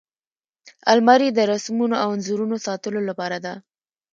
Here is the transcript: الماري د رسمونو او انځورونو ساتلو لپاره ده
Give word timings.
الماري 0.91 1.29
د 1.33 1.39
رسمونو 1.51 1.95
او 2.03 2.09
انځورونو 2.15 2.55
ساتلو 2.65 2.99
لپاره 3.09 3.37
ده 3.45 3.53